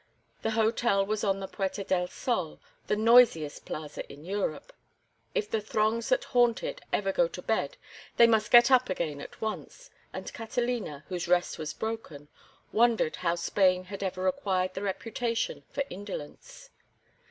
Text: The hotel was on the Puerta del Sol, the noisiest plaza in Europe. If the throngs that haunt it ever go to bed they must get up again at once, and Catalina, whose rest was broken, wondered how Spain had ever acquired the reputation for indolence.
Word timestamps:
The 0.41 0.49
hotel 0.57 1.05
was 1.05 1.23
on 1.23 1.39
the 1.41 1.47
Puerta 1.47 1.83
del 1.83 2.07
Sol, 2.07 2.59
the 2.87 2.95
noisiest 2.95 3.67
plaza 3.67 4.01
in 4.11 4.25
Europe. 4.25 4.73
If 5.35 5.47
the 5.51 5.61
throngs 5.61 6.09
that 6.09 6.23
haunt 6.23 6.63
it 6.63 6.81
ever 6.91 7.11
go 7.11 7.27
to 7.27 7.39
bed 7.43 7.77
they 8.17 8.25
must 8.25 8.49
get 8.49 8.71
up 8.71 8.89
again 8.89 9.21
at 9.21 9.39
once, 9.41 9.91
and 10.11 10.33
Catalina, 10.33 11.05
whose 11.09 11.27
rest 11.27 11.59
was 11.59 11.75
broken, 11.75 12.29
wondered 12.71 13.17
how 13.17 13.35
Spain 13.35 13.83
had 13.83 14.01
ever 14.01 14.25
acquired 14.27 14.73
the 14.73 14.81
reputation 14.81 15.65
for 15.71 15.83
indolence. 15.91 16.71